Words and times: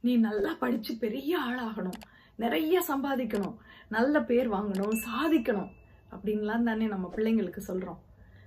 நீ 0.00 0.16
நல்லா 0.16 0.54
படிச்சு 0.54 0.96
பெரிய 0.96 1.38
ஆளாகணும். 1.48 2.00
நிறைய 2.36 2.84
சம்பாதிக்கணும். 2.88 3.56
நல்ல 3.88 4.22
பேர் 4.22 4.50
வாங்கணும். 4.50 5.00
சாதிக்கணும். 5.06 5.70
அப்படின்லாம் 6.10 6.62
தானே 6.62 6.86
நம்ம 6.86 7.12
பிள்ளைங்களுக்கு 7.16 7.60
சொல்றோம். 7.68 7.98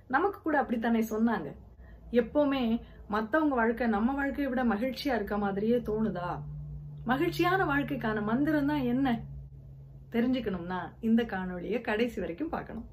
நமக்கு 0.08 0.42
கூட 0.42 0.60
அப்படித்தானே 0.60 1.00
சொன்னாங்க. 1.00 1.54
எப்போவுமே 2.10 2.80
மற்றவங்க 3.10 3.48
வாழ்க்கை 3.48 3.86
நம்ம 3.86 4.12
வாழ்க்கையை 4.12 4.46
விட 4.46 4.64
மகிழ்ச்சியா 4.64 5.14
இருக்க 5.14 5.38
மாதிரியே 5.38 5.76
தோணுதா? 5.76 6.40
மகிழ்ச்சியான 7.04 7.64
வாழ்க்கைக்கான 7.64 8.22
மந்திரம் 8.22 8.66
தான் 8.66 8.80
என்ன? 8.80 9.20
தெரிஞ்சுக்கணும்னா 10.12 10.78
இந்த 11.00 11.22
காணொளியை 11.22 11.80
கடைசி 11.80 12.20
வரைக்கும் 12.20 12.48
பார்க்கணும். 12.48 12.86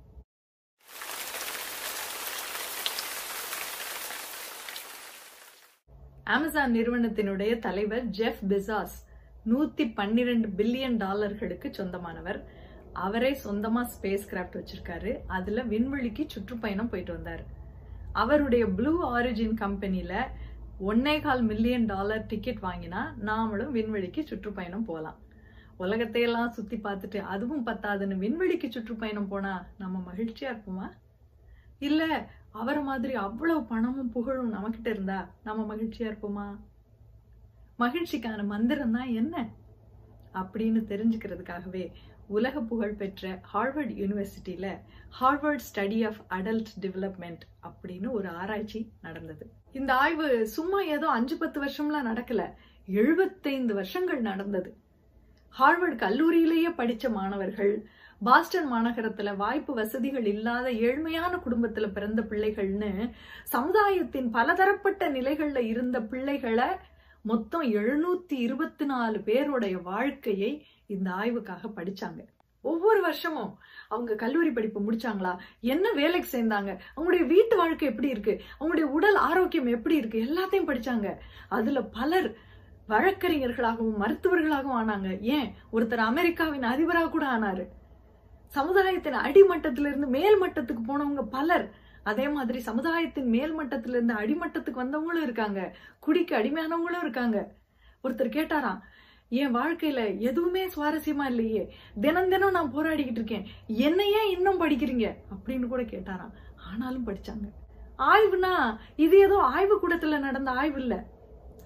அமேசான் 6.34 6.74
நிறுவனத்தினுடைய 6.76 7.52
தலைவர் 7.60 8.04
ஜெஃப் 8.18 8.42
பெசாஸ் 8.50 8.98
நூத்தி 9.52 9.86
பன்னிரெண்டு 10.00 10.48
பில்லியன் 10.58 10.98
டாலர்களுக்கு 11.04 11.68
சொந்தமானவர். 11.78 12.40
அவரே 13.06 13.32
சொந்தமா 13.46 13.82
ஸ்பேஸ் 13.94 14.28
கிராஃப்ட் 14.32 14.58
வச்சிருக்காரு. 14.60 15.12
அதுல 15.38 15.64
விண்வெளிக்கு 15.74 16.24
சுற்றுப்பயணம் 16.34 16.90
போயிட்டு 16.90 17.14
வந்தார். 17.14 17.44
அவருடைய 18.24 18.64
ப்ளூ 18.78 18.94
ஆரிஜின் 19.18 19.58
கம்பெனில 19.64 20.14
ஒன்னே 20.90 21.16
கால் 21.22 21.44
மில்லியன் 21.52 21.86
டாலர் 21.86 22.26
டிக்கெட் 22.26 22.64
வாங்கினா 22.68 23.02
நாமளும் 23.30 23.76
விண்வெளிக்கு 23.78 24.24
சுற்றுப்பயணம் 24.32 24.88
போகலாம் 24.92 25.20
உலகத்தையெல்லாம் 25.78 26.56
சுத்தி 26.58 26.78
பார்த்துட்டு 26.86 27.20
அதுவும் 27.34 27.66
பத்தாதுன்னு 27.68 28.22
விண்வெளிக்கு 28.24 28.70
சுற்றுப்பயணம் 28.70 29.28
போனா 29.28 29.54
நம்ம 29.78 30.04
மகிழ்ச்சியா 30.10 30.50
இருப்போமா? 30.52 30.88
இல்ல 31.80 32.02
அவர 32.52 32.82
மாதிரி 32.82 33.14
அவ்வளவு 33.14 33.64
பணமும் 33.64 34.12
புகழும் 34.12 34.54
நமக்கிட்ட 34.54 34.88
இருந்தா 34.88 35.30
நம்ம 35.44 35.76
மகிழ்ச்சியா 35.76 36.12
இருப்போமா? 36.12 36.58
மகிழ்ச்சிக்கான 37.80 38.46
மந்திரம் 38.46 38.92
தான் 38.92 39.08
என்ன? 39.08 39.50
அப்படின்னு 40.34 40.82
தெரிஞ்சுக்கிறதுக்காகவே 40.90 41.92
உலக 42.28 42.62
புகழ் 42.62 42.94
பெற்ற 42.94 43.42
ஹார்வர்ட் 43.54 43.94
யூனிவர்சிட்டியில 43.94 44.80
Harvard 45.22 45.60
study 45.74 46.08
of 46.08 46.22
adult 46.30 46.66
development 46.82 47.40
அப்படின்னு 47.64 48.10
ஒரு 48.10 48.30
ஆராய்ச்சி 48.30 48.92
நடந்தது. 49.02 49.52
இந்த 49.72 49.94
ஆய்வு 49.94 50.48
சும்மா 50.48 50.82
ஏதோ 50.82 51.10
அஞ்சு 51.10 51.38
பத்து 51.38 51.64
வருஷம்லாம் 51.64 52.08
நடக்கல. 52.08 52.54
எழுபத்தைந்து 52.88 53.74
வருஷங்கள் 53.74 54.22
நடந்தது. 54.22 54.78
ஹார்வர்ட் 55.60 55.96
கல்லூரியிலேயே 55.96 56.74
படித்த 56.76 57.10
மாணவர்கள் 57.10 57.88
பாஸ்டன் 58.24 58.74
மாநகரத்துல 58.74 59.36
வாய்ப்பு 59.36 59.74
வசதிகள் 59.74 60.26
இல்லாத 60.26 60.72
ஏழ்மையான 60.72 61.40
குடும்பத்துல 61.46 61.92
பிறந்த 61.92 62.22
பிள்ளைகள்னு 62.22 63.10
சமுதாயத்தின் 63.44 64.30
பலதரப்பட்ட 64.30 65.10
நிலைகள்ல 65.10 65.58
இருந்த 65.58 66.02
பிள்ளைகளை 66.02 66.66
மொத்தம் 67.22 67.64
எழுநூத்தி 67.64 68.34
இருபத்தி 68.34 68.86
நாலு 68.86 69.20
பேருடைய 69.20 69.78
வாழ்க்கையை 69.78 70.66
இந்த 70.88 71.12
ஆய்வுக்காக 71.12 71.72
படிச்சாங்க. 71.76 72.26
ஒவ்வொரு 72.62 73.02
வருஷமும் 73.02 73.58
அவங்க 73.90 74.16
கல்லூரி 74.16 74.52
படிப்பு 74.52 74.92
முடிச்சாங்களா? 74.92 75.38
என்ன 75.62 75.92
வேலைக்கு 75.92 76.42
சேர்ந்தாங்க? 76.42 76.78
அவங்களுடைய 76.98 77.26
வீட்டு 77.26 77.56
வாழ்க்கை 77.56 77.88
எப்படி 77.88 78.08
இருக்கு? 78.08 78.42
அவங்களுடைய 78.60 78.82
உடல் 78.82 79.16
ஆரோக்கியம் 79.16 79.66
எப்படி 79.66 79.96
இருக்கு? 79.96 80.20
எல்லாத்தையும் 80.20 80.70
படிச்சாங்க. 80.70 81.16
அதுல 81.50 81.82
பலர் 81.82 82.36
வழக்கறிஞர்களாகவும் 82.90 84.00
மருத்துவர்களாகவும் 84.00 84.76
ஆனாங்க. 84.76 85.20
ஏன்? 85.20 85.54
ஒருத்தர் 85.74 86.06
அமெரிக்காவின் 86.12 86.64
அதிபராக 86.64 87.10
கூட 87.10 87.26
ஆனாரு. 87.26 87.68
சமுதாயத்தின் 88.52 89.14
அடிமட்டத்திலிருந்து 89.14 90.08
மேல் 90.08 90.42
மட்டத்துக்கு 90.42 90.82
போனவங்க 90.88 91.22
பலர். 91.22 91.72
அதே 92.04 92.28
மாதிரி 92.28 92.60
சமுதாயத்தின் 92.60 93.30
மேல் 93.30 93.60
மட்டத்துல 93.60 93.90
இருந்து 93.90 94.14
அடிமட்டத்துக்கு 94.14 94.78
வந்தவங்களும் 94.84 95.24
இருக்காங்க. 95.24 95.76
குடிக்கு 96.00 96.38
அடிமையானவங்களும் 96.38 97.02
இருக்காங்க. 97.02 97.52
ஒருத்தர் 98.04 98.36
கேட்டாராம் 98.38 98.80
என் 99.30 99.56
வாழ்க்கையில 99.56 100.18
எதுவுமே 100.18 100.68
சுவாரஸ்யமா 100.68 101.26
இல்லையே. 101.26 101.74
தினம் 102.02 102.30
தினம் 102.30 102.52
நான் 102.52 102.74
போராடிக்கிட்டு 102.74 103.12
இருக்கேன். 103.12 103.46
என்னையே 103.68 104.26
ஏன் 104.26 104.36
இன்னும் 104.36 104.62
படிக்கிறீங்க? 104.62 105.16
அப்படின்னு 105.32 105.68
கூட 105.68 105.82
கேட்டாராம். 105.82 106.32
ஆனாலும் 106.72 107.08
படிச்சாங்க. 107.08 107.50
ஆய்வுனா 107.98 108.78
இது 108.96 109.18
ஏதோ 109.18 109.38
ஆய்வு 109.38 109.80
கூடத்துல 109.82 110.20
நடந்த 110.20 110.52
ஆய்வு 110.52 110.80
இல்லை. 110.82 110.98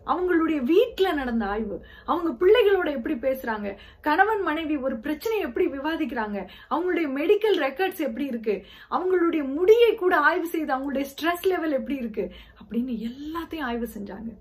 அவங்களுடைய 0.06 0.72
வீட்டுல 0.72 1.14
நடந்த 1.14 1.46
ஆய்வு. 1.46 1.86
அவங்க 2.06 2.32
பிள்ளைகளோட 2.32 2.92
எப்படி 2.92 3.16
பேசுறாங்க? 3.16 3.76
கணவன் 4.02 4.42
மனைவி 4.42 4.78
ஒரு 4.78 4.98
பிரச்சனையை 4.98 5.48
எப்படி 5.48 5.68
விவாதிக்கிறாங்க? 5.68 6.48
அவங்களுடைய 6.70 7.08
மெடிக்கல் 7.10 7.60
ரெக்கார்ட்ஸ் 7.60 7.98
எப்படி 7.98 8.26
இருக்கு? 8.26 8.66
அவங்களுடைய 8.92 9.54
முடியை 9.54 9.96
கூட 9.96 10.18
ஆய்வு 10.18 10.48
செய்து 10.48 10.74
அவங்களுடைய 10.76 11.06
ஸ்ட்ரெஸ் 11.16 11.42
லெவல் 11.42 11.72
எப்படி 11.72 11.98
இருக்கு? 11.98 12.34
அப்படின்னு 12.64 13.12
எல்லாத்தையும் 13.12 13.62
ஆய்வு 13.62 13.90
செஞ்சாங்க. 14.00 14.38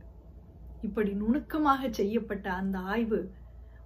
இப்படி 0.83 1.13
நுணுக்கமாக 1.13 1.89
செய்யப்பட்ட 1.91 2.53
அந்த 2.53 2.79
ஆய்வு 2.79 3.31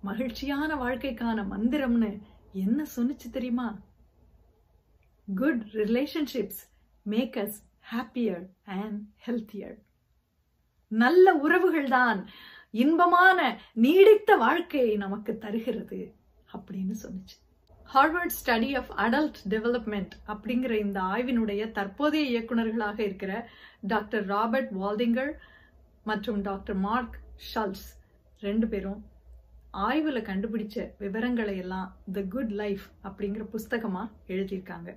மகிழ்ச்சியான 0.00 0.75
வாழ்க்கைக்கான 0.75 1.47
மந்திரம்னு 1.50 2.19
என்ன 2.53 2.87
சொன்னுச்சு 2.97 3.31
தெரியுமா? 3.33 3.78
Good 5.37 5.62
relationships 5.72 6.62
make 7.03 7.34
us 7.34 7.87
happier 7.95 8.47
and 8.65 9.03
healthier 9.27 9.77
நல்ல 10.88 11.34
உறவுகள் 11.34 11.88
தான் 11.88 12.26
இன்பமான 12.71 13.59
நீடித்த 13.72 14.37
வாழ்க்கையை 14.37 14.97
நமக்கு 14.97 15.38
தருகிறது 15.38 16.15
அப்படின்னு 16.53 16.94
சொன்னிச்சு. 17.03 17.37
Harvard 17.94 18.34
study 18.38 18.71
of 18.76 18.91
adult 18.97 19.38
development 19.48 20.15
அப்படிங்கிற 20.27 20.71
இந்த 20.71 21.00
ஆய்வினுடைய 21.00 21.71
தற்போதைய 21.71 22.25
இயக்குநர்களாக 22.32 22.98
இருக்கிற 23.00 23.50
டாக்டர் 23.81 24.27
ராபர்ட் 24.27 24.72
வால்டிங்கர் 24.72 25.32
மற்றும் 26.04 26.41
டாக்டர் 26.41 26.77
மார்க் 26.77 27.19
ஷல்ஸ் 27.54 27.87
ரெண்டு 28.41 28.69
பேரும் 28.69 29.04
ஆய்வில் 29.71 30.22
கண்டுபிடிச்ச 30.22 30.91
விவரங்களை 30.98 31.56
எல்லாம் 31.56 31.97
த 32.12 32.21
குட் 32.28 32.50
லைஃப் 32.50 32.84
அப்படிங்கிற 33.04 33.44
புஸ்தகமா 33.53 34.10
எழுதியிருக்காங்க. 34.28 34.97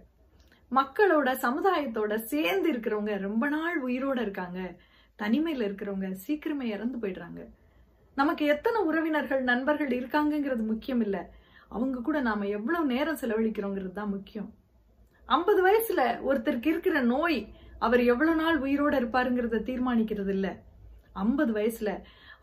மக்களோட 0.72 1.30
சமுதாயத்தோட 1.42 2.16
சேர்ந்து 2.16 2.74
இருக்கிறவங்க 2.74 3.20
ரொம்ப 3.20 3.50
நாள் 3.50 3.84
உயிரோட 3.84 4.22
இருக்காங்க. 4.22 4.80
தனிமையில் 5.22 5.66
இருக்கிறவங்க 5.68 6.10
சீக்கிரமே 6.26 6.68
இறந்து 6.76 6.98
போயிடுறாங்க. 7.02 7.42
நமக்கு 8.18 8.44
எத்தனை 8.54 8.80
உறவினர்கள் 8.90 9.44
நண்பர்கள் 9.52 9.92
இருக்காங்கங்கிறது 10.00 10.64
முக்கியம் 10.72 11.04
இல்லை 11.06 11.22
அவங்க 11.76 12.02
கூட 12.08 12.18
நாம 12.30 12.48
எவ்வளவு 12.58 12.86
நேரம் 12.94 13.20
செலவழிக்கிறோங்கிறது 13.22 13.94
தான் 14.00 14.14
முக்கியம். 14.16 14.50
ஐம்பது 15.30 15.62
வயசுல 15.68 16.02
ஒருத்தருக்கு 16.30 16.72
இருக்கிற 16.74 16.98
நோய் 17.14 17.40
அவர் 17.86 18.02
எவ்வளவு 18.14 18.40
நாள் 18.42 18.58
உயிரோட 18.66 18.94
இருப்பாருங்கிறத 19.00 19.62
தீர்மானிக்கிறது 19.70 20.32
இல்ல 20.38 20.48
ஐம்பது 21.24 21.52
வயசுல 21.58 21.92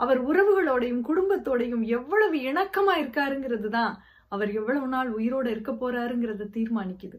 அவர் 0.04 0.20
உறவுகளோடையும் 0.30 1.02
குடும்பத்தோடையும் 1.08 1.84
எவ்வளவு 1.96 2.38
இணக்கமா 2.50 2.94
இருக்காருங்கிறது 3.02 3.68
தான் 3.76 3.92
அவர் 4.34 4.50
எவ்வளவு 4.60 4.86
நாள் 4.94 5.10
உயிரோட 5.18 5.46
இருக்க 5.54 5.72
போறாருங்கிறத 5.72 6.48
தீர்மானிக்குது. 6.56 7.18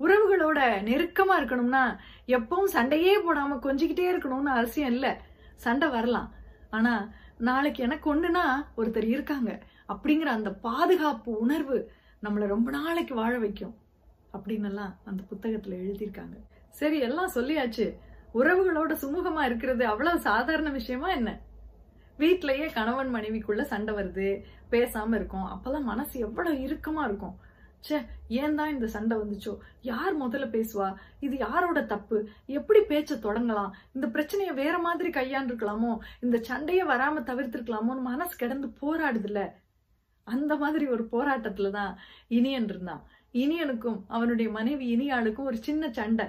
உறவுகளோட 0.00 0.58
நெருக்கமா 0.84 1.38
இருக்கணும்னா 1.38 1.96
எப்பவும் 2.26 2.64
சண்டையே 2.64 3.18
போடாம 3.18 3.58
கொஞ்சிக்கிட்டே 3.62 4.12
இருக்கணும்னு 4.14 4.42
அவசியம் 4.42 4.92
இல்ல. 4.92 5.20
சண்டை 5.56 5.88
வரலாம். 5.88 6.32
ஆனா 6.70 7.10
நாளைக்கு 7.38 7.82
எனக்கு 7.82 8.14
ஒண்ணுனா 8.14 8.66
ஒருத்தர் 8.76 9.04
இருக்காங்க. 9.04 9.62
அப்படிங்கிற 9.88 10.20
அந்த 10.20 10.52
பாதுகாப்பு 10.52 11.38
உணர்வு 11.38 11.92
நம்மளை 12.22 12.46
ரொம்ப 12.46 12.70
நாளைக்கு 12.70 13.14
வாழ 13.14 13.38
வைக்கும். 13.38 13.76
அப்படின்னெல்லாம் 14.32 14.94
அந்த 15.04 15.22
புத்தகத்துல 15.30 15.72
எழுதியிருக்காங்க. 15.72 16.36
சரி 16.68 16.98
எல்லாம் 16.98 17.30
சொல்லியாச்சு. 17.30 17.98
உறவுகளோட 18.34 18.96
சுமூகமா 19.02 19.42
இருக்கிறது 19.42 19.86
அவ்வளவு 19.86 20.20
சாதாரண 20.20 20.70
விஷயமா 20.70 21.10
என்ன? 21.10 21.38
வீட்லயே 22.18 22.72
கணவன் 22.72 23.14
மனைவிக்குள்ள 23.14 23.62
சண்டை 23.62 23.94
வருது 23.94 24.42
பேசாம 24.70 25.14
இருக்கும். 25.14 25.46
அப்பெல்லாம் 25.46 25.82
மனசு 25.82 26.20
எவ்வளவு 26.20 26.56
இறுக்கமா 26.56 27.04
இருக்கும். 27.04 27.36
ச்சே 27.82 27.98
ஏன் 28.28 28.54
தான் 28.54 28.70
இந்த 28.70 28.86
சண்டை 28.86 29.18
வந்துச்சோ? 29.18 29.58
யார் 29.82 30.20
முதல்ல 30.22 30.46
பேசுவா? 30.56 30.94
இது 31.20 31.36
யாரோட 31.36 31.82
தப்பு? 31.82 32.28
எப்படி 32.46 32.80
பேச்ச 32.80 33.18
தொடங்கலாம்? 33.18 33.70
இந்த 33.92 34.06
பிரச்சனையை 34.06 34.54
வேற 34.54 34.78
மாதிரி 34.78 35.10
கையாண்டிருக்கலாமோ? 35.10 35.98
இந்த 36.20 36.38
சண்டையை 36.42 36.86
வராம 36.86 37.22
தவிர்த்திருக்கலாமோன்னு 37.30 38.00
மனசு 38.00 38.36
கிடந்து 38.36 38.68
போராடுதுல்ல. 38.80 39.52
அந்த 40.24 40.56
மாதிரி 40.56 40.86
ஒரு 40.86 41.08
போராட்டத்துல 41.12 41.70
தான் 41.70 41.98
இனியன் 42.28 42.68
இருந்தான். 42.68 43.02
இனியனுக்கும் 43.32 44.04
அவனுடைய 44.08 44.50
மனைவி 44.50 44.86
இனியாளுக்கும் 44.96 45.48
ஒரு 45.50 45.56
சின்ன 45.56 45.90
சண்டை. 45.90 46.26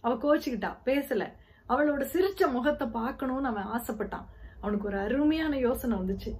அவ 0.00 0.14
கோச்சுக்கிட்டா 0.14 0.70
பேசல. 0.84 1.24
அவளோட 1.68 2.02
சிரிச்ச 2.12 2.52
முகத்தை 2.52 2.86
பார்க்கணும்னு 2.86 3.48
அவன் 3.48 3.70
ஆசைப்பட்டான். 3.76 4.26
அவனுக்கு 4.60 4.86
ஒரு 4.86 4.98
அருமையான 4.98 5.58
யோசனை 5.58 5.98
வந்துச்சு. 5.98 6.30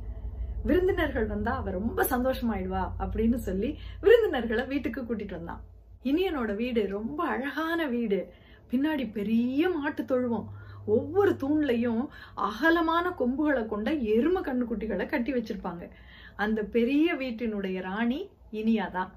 விருந்தினர்கள் 0.64 1.26
வந்தா 1.26 1.56
அவ 1.56 1.70
ரொம்ப 1.70 2.04
சந்தோஷமாயிடுவா 2.04 2.90
அப்படின்னு 3.00 3.34
சொல்லி 3.34 3.78
விருந்தினர்களை 4.00 4.66
வீட்டுக்கு 4.66 5.02
கூட்டிட்டு 5.02 5.30
வந்தான். 5.30 5.62
இனியனோட 6.02 6.56
வீடு 6.56 6.88
ரொம்ப 6.88 7.24
அழகான 7.24 7.86
வீடு. 7.86 8.32
பின்னாடி 8.70 9.12
பெரிய 9.12 9.68
மாட்டு 9.68 10.04
தொழுவம். 10.04 10.48
ஒவ்வொரு 10.86 11.30
தூண்லையும் 11.30 12.06
அகலமான 12.34 13.10
கொம்புகளை 13.10 13.66
கொண்ட 13.66 13.92
எரும 13.92 14.40
கண்ணுக்குட்டிகளை 14.40 15.06
கட்டி 15.06 15.32
வச்சிருப்பாங்க. 15.32 15.88
அந்த 16.36 16.62
பெரிய 16.62 17.14
வீட்டினுடைய 17.14 17.82
ராணி 17.82 18.30
இனியாதான். 18.52 19.10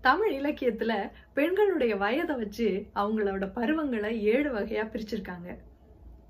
தமிழ் 0.00 0.34
இலக்கியத்துல 0.34 1.10
பெண்களுடைய 1.34 1.96
வயதை 1.96 2.36
வச்சு 2.36 2.86
அவங்களோட 2.94 3.52
பருவங்களை 3.52 4.22
ஏழு 4.22 4.54
வகையா 4.54 4.88
பிரிச்சிருக்காங்க. 4.88 5.58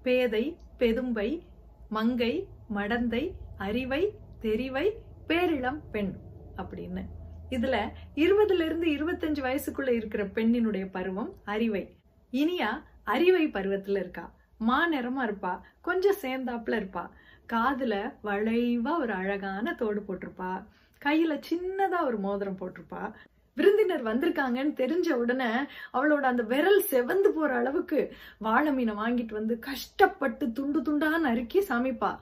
பேதை 0.03 0.57
பெதும்பை 0.79 1.41
மங்கை 1.91 2.49
மடந்தை 2.75 3.33
அறிவை 3.57 4.19
தெரிவை 4.43 4.91
பேரிளம் 5.29 5.81
பெண் 5.93 6.15
அப்படின்னு. 6.57 7.05
இதுல 7.51 7.93
இருபதுல 8.15 8.65
இருந்து 8.65 8.89
இருபத்தஞ்சு 8.89 9.43
வயசுக்குள்ள 9.45 9.91
இருக்கிற 9.91 10.27
பெண்ணினுடைய 10.27 10.89
பருவம் 10.91 11.35
அறிவை 11.45 11.97
இனியா 12.33 12.83
அறிவை 13.05 13.49
பருவத்துல 13.49 13.99
இருக்கா. 13.99 14.35
மா 14.59 14.93
நிறமா 14.93 15.29
இருப்பா. 15.29 15.61
கொஞ்சம் 15.81 16.21
சேர்ந்தாப்புல 16.23 16.79
இருப்பா. 16.81 17.11
காதுல 17.53 18.15
வளைவா 18.25 18.99
ஒரு 18.99 19.13
அழகான 19.13 19.75
தோடு 19.75 20.01
போட்டிருப்பா. 20.01 20.67
கையில 21.05 21.41
சின்னதா 21.51 22.05
ஒரு 22.05 22.19
மோதிரம் 22.19 22.59
போட்டிருப்பா. 22.59 23.13
விருந்தினர் 23.61 24.05
வந்திருக்காங்கன்னு 24.11 24.75
தெரிஞ்ச 24.83 25.09
உடனே 25.23 25.49
அவளோட 25.93 26.25
அந்த 26.33 26.43
விரல் 26.53 26.83
செவந்து 26.91 27.31
போற 27.37 27.51
அளவுக்கு 27.55 28.01
வாழை 28.47 28.73
மீனை 28.73 28.95
வாங்கிட்டு 28.95 29.33
வந்து 29.33 29.57
கஷ்டப்பட்டு 29.71 30.53
துண்டு 30.59 30.81
துண்டா 30.87 31.11
நறுக்கி 31.29 31.63
சமைப்பா. 31.73 32.13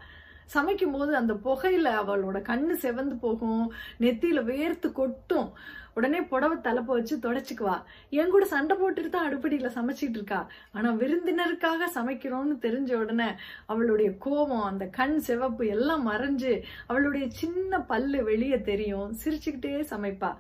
சமைக்கும் 0.55 0.94
போது 0.94 1.12
அந்த 1.20 1.32
புகையில 1.46 1.88
அவளோட 2.02 2.38
கண்ணு 2.50 2.75
செவந்து 2.85 3.17
போகும் 3.25 3.64
நெத்தியில 4.00 4.40
வேர்த்து 4.50 4.88
கொட்டும். 4.93 5.50
உடனே 5.94 6.20
புடவை 6.31 6.56
தலைப்ப 6.56 6.94
வச்சு 6.96 7.14
தொடச்சுக்குவா. 7.17 7.76
என் 8.19 8.32
கூட 8.34 8.44
சண்டை 8.52 8.75
போட்டுட்டு 8.81 9.12
தான் 9.14 9.29
அடுப்படியில 9.29 9.69
சமைச்சிட்டு 9.76 10.19
இருக்கா. 10.19 10.41
ஆனா 10.73 10.88
விருந்தினருக்காக 11.02 11.91
சமைக்கிறோம்னு 11.96 12.56
தெரிஞ்ச 12.67 12.93
உடனே 13.02 13.29
அவளுடைய 13.67 14.11
கோபம் 14.26 14.67
அந்த 14.73 14.87
கண் 14.99 15.19
சிவப்பு 15.29 15.67
எல்லாம் 15.76 16.05
மறைஞ்சு 16.11 16.55
அவளுடைய 16.87 17.26
சின்ன 17.41 17.81
பல்லு 17.93 18.20
வெளியே 18.32 18.61
தெரியும். 18.73 19.08
சிரிச்சுக்கிட்டே 19.25 19.75
சமைப்பா. 19.94 20.32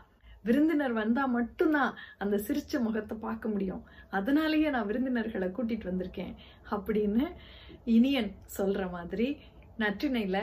விருந்தினர் 0.48 0.94
வந்தா 1.00 1.24
மட்டும்தான் 1.36 1.92
அந்த 2.18 2.36
சிரிச்ச 2.46 2.80
முகத்தை 2.86 3.16
பார்க்க 3.20 3.54
முடியும். 3.54 3.82
அதனாலேயே 4.10 4.68
நான் 4.74 4.88
விருந்தினர்களை 4.90 5.48
கூட்டிட்டு 5.48 5.88
வந்திருக்கேன். 5.90 6.34
அப்படின்னு 6.70 7.26
இனியன் 7.96 8.30
சொல்ற 8.58 8.90
மாதிரி 8.90 9.28
நற்றினையில 9.78 10.38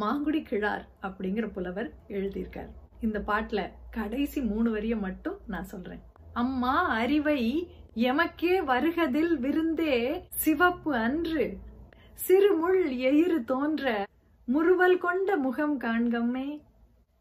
மாங்குடி 0.00 0.40
கிழார் 0.44 0.84
அப்படிங்கிற 1.02 1.46
புலவர் 1.52 1.90
எழுதியிருக்கார். 2.08 2.70
இந்த 3.00 3.18
பாட்டுல 3.26 3.60
கடைசி 3.90 4.40
மூணு 4.50 4.70
வரிய 4.70 4.94
மட்டும் 4.96 5.38
நான் 5.46 5.70
சொல்றேன். 5.72 6.02
அம்மா 6.32 6.74
அறிவை 7.02 7.42
எமக்கே 8.08 8.54
வருகதில் 8.64 9.34
விருந்தே 9.38 9.96
சிவப்பு 10.44 10.92
அன்று. 11.06 11.46
சிறுமுள் 12.26 12.80
எயிறு 13.08 13.38
தோன்ற 13.44 14.04
முறுவல் 14.46 14.98
கொண்ட 14.98 15.36
முகம் 15.36 15.76
காண்கம்மே. 15.80 16.48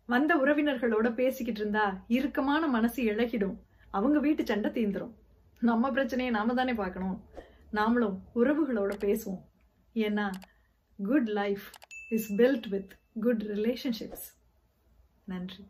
வந்த 0.09 0.35
உறவினர்களோட 0.37 1.13
பேசிக்கிட்டு 1.13 1.59
இருந்தா 1.59 1.85
இறுக்கமான 2.07 2.67
மனசு 2.67 3.03
இழகிடும். 3.03 3.57
அவங்க 3.91 4.19
வீட்டு 4.19 4.45
சண்டை 4.45 4.71
தீந்துரும். 4.71 5.13
நம்ம 5.59 5.91
பிரச்சனையை 5.91 6.33
நாம 6.33 6.53
தானே 6.53 6.73
பார்க்கணும். 6.73 7.23
நாமளும் 7.73 8.17
உறவுகளோட 8.35 8.93
பேசுவோம். 9.03 9.41
ஏன்னா 9.95 10.31
good 11.03 11.29
life 11.29 11.63
is 12.09 12.33
built 12.33 12.69
with 12.69 12.91
good 13.21 13.43
relationships 13.43 14.27
நன்றி. 15.23 15.65